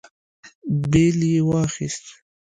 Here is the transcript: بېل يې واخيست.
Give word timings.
بېل 0.89 1.19
يې 1.33 1.41
واخيست. 1.49 2.05